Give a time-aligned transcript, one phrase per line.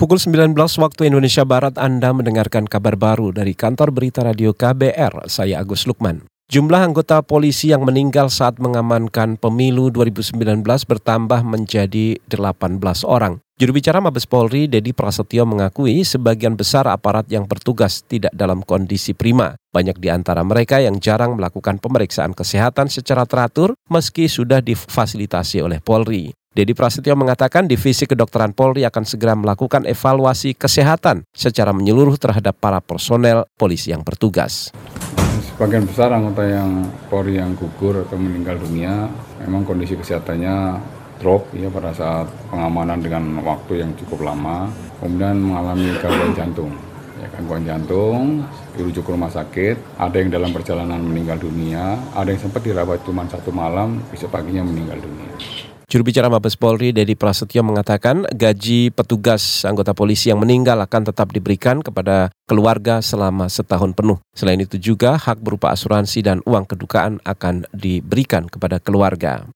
[0.00, 5.60] Pukul 19 waktu Indonesia Barat Anda mendengarkan kabar baru dari kantor berita radio KBR, saya
[5.60, 6.24] Agus Lukman.
[6.48, 13.44] Jumlah anggota polisi yang meninggal saat mengamankan pemilu 2019 bertambah menjadi 18 orang.
[13.60, 19.12] Juru bicara Mabes Polri, Dedi Prasetyo mengakui sebagian besar aparat yang bertugas tidak dalam kondisi
[19.12, 19.52] prima.
[19.68, 25.84] Banyak di antara mereka yang jarang melakukan pemeriksaan kesehatan secara teratur meski sudah difasilitasi oleh
[25.84, 26.39] Polri.
[26.50, 32.82] Dedi Prasetyo mengatakan Divisi Kedokteran Polri akan segera melakukan evaluasi kesehatan secara menyeluruh terhadap para
[32.82, 34.74] personel polisi yang bertugas.
[35.46, 39.06] Sebagian besar anggota yang Polri yang gugur atau meninggal dunia
[39.46, 40.82] memang kondisi kesehatannya
[41.22, 44.66] drop ya pada saat pengamanan dengan waktu yang cukup lama,
[44.98, 46.74] kemudian mengalami gangguan jantung.
[47.22, 48.42] Ya, gangguan jantung,
[48.74, 53.22] dirujuk ke rumah sakit, ada yang dalam perjalanan meninggal dunia, ada yang sempat dirawat cuma
[53.30, 55.69] satu malam, besok paginya meninggal dunia.
[55.90, 61.34] Juru bicara Mabes Polri, Dedi Prasetyo mengatakan gaji petugas anggota polisi yang meninggal akan tetap
[61.34, 64.22] diberikan kepada keluarga selama setahun penuh.
[64.30, 69.50] Selain itu juga hak berupa asuransi dan uang kedukaan akan diberikan kepada keluarga.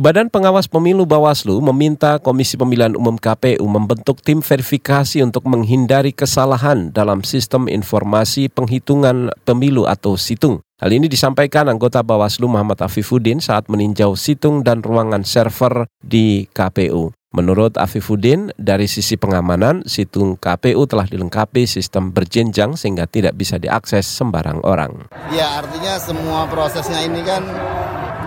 [0.00, 6.88] Badan Pengawas Pemilu Bawaslu meminta Komisi Pemilihan Umum KPU membentuk tim verifikasi untuk menghindari kesalahan
[6.88, 10.64] dalam sistem informasi penghitungan pemilu atau situng.
[10.80, 17.12] Hal ini disampaikan anggota Bawaslu Muhammad Afifuddin saat meninjau situng dan ruangan server di KPU.
[17.36, 24.08] Menurut Afifuddin, dari sisi pengamanan, situng KPU telah dilengkapi sistem berjenjang sehingga tidak bisa diakses
[24.08, 25.12] sembarang orang.
[25.28, 27.44] Ya, artinya semua prosesnya ini kan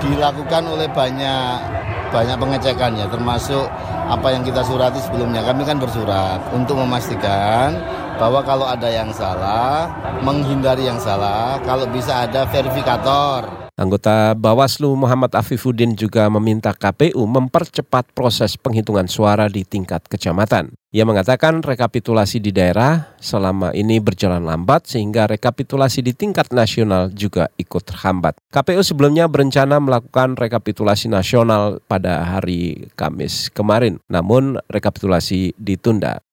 [0.00, 1.58] dilakukan oleh banyak
[2.10, 3.66] banyak pengecekan ya termasuk
[4.06, 7.74] apa yang kita surati sebelumnya kami kan bersurat untuk memastikan
[8.16, 9.90] bahwa kalau ada yang salah
[10.22, 18.08] menghindari yang salah kalau bisa ada verifikator Anggota Bawaslu Muhammad Afifuddin juga meminta KPU mempercepat
[18.16, 20.72] proses penghitungan suara di tingkat kecamatan.
[20.96, 27.52] Ia mengatakan rekapitulasi di daerah selama ini berjalan lambat sehingga rekapitulasi di tingkat nasional juga
[27.60, 28.40] ikut terhambat.
[28.48, 36.24] KPU sebelumnya berencana melakukan rekapitulasi nasional pada hari Kamis kemarin, namun rekapitulasi ditunda.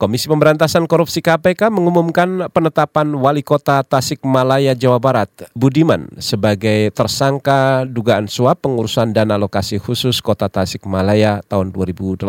[0.00, 8.24] Komisi Pemberantasan Korupsi KPK mengumumkan penetapan Wali Kota Tasikmalaya, Jawa Barat, Budiman, sebagai tersangka dugaan
[8.24, 12.24] suap pengurusan dana lokasi khusus Kota Tasikmalaya tahun 2018.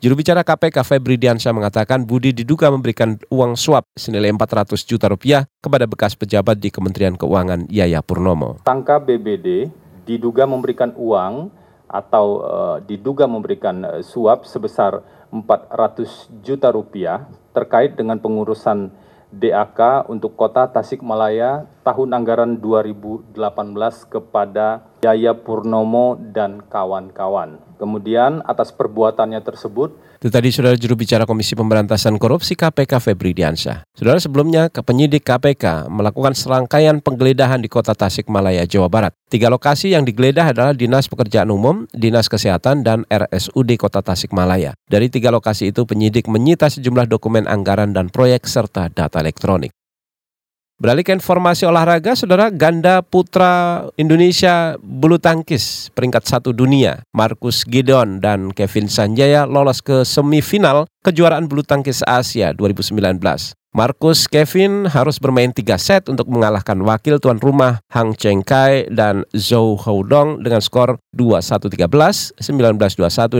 [0.00, 5.44] Juru bicara KPK Febri Diansyah mengatakan Budi diduga memberikan uang suap senilai 400 juta rupiah
[5.60, 8.64] kepada bekas pejabat di Kementerian Keuangan Yaya Purnomo.
[8.64, 9.68] Tangka BBD
[10.08, 11.60] diduga memberikan uang
[11.92, 17.24] atau uh, diduga memberikan uh, suap sebesar 400 juta rupiah
[17.56, 18.92] terkait dengan pengurusan
[19.32, 23.32] DAK untuk kota Tasikmalaya tahun anggaran 2018
[24.12, 27.58] kepada Yaya Purnomo dan kawan-kawan.
[27.82, 33.82] Kemudian atas perbuatannya tersebut itu tadi saudara juru bicara Komisi Pemberantasan Korupsi KPK Febri Diansyah.
[33.90, 39.18] Saudara sebelumnya penyidik KPK melakukan serangkaian penggeledahan di kota Tasikmalaya, Jawa Barat.
[39.26, 44.78] Tiga lokasi yang digeledah adalah Dinas Pekerjaan Umum, Dinas Kesehatan, dan RSUD Kota Tasikmalaya.
[44.86, 49.74] Dari tiga lokasi itu penyidik menyita sejumlah dokumen anggaran dan proyek serta data elektronik.
[50.82, 58.18] Beralih ke informasi olahraga, saudara ganda putra Indonesia bulu tangkis peringkat satu dunia, Markus Gideon
[58.18, 63.18] dan Kevin Sanjaya lolos ke semifinal kejuaraan bulu tangkis Asia 2019.
[63.72, 69.24] Marcus Kevin harus bermain tiga set untuk mengalahkan wakil tuan rumah Hang Cheng Kai dan
[69.32, 72.36] Zhou Houdong dengan skor 21-13, 19-21,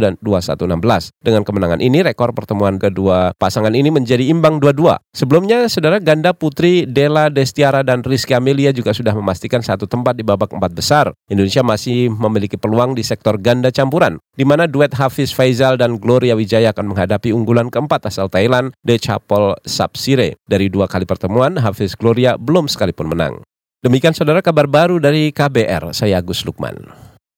[0.01, 1.13] dan 21-16.
[1.21, 5.13] Dengan kemenangan ini, rekor pertemuan kedua pasangan ini menjadi imbang 2-2.
[5.13, 10.25] Sebelumnya, saudara ganda putri Della Destiara dan Rizky Amelia juga sudah memastikan satu tempat di
[10.25, 11.13] babak empat besar.
[11.29, 16.33] Indonesia masih memiliki peluang di sektor ganda campuran, di mana duet Hafiz Faizal dan Gloria
[16.33, 21.93] Wijaya akan menghadapi unggulan keempat asal Thailand, De Chapol Sapsire dari dua kali pertemuan, Hafiz
[21.93, 23.45] Gloria belum sekalipun menang.
[23.85, 27.12] Demikian saudara kabar baru dari KBR, saya Agus Lukman.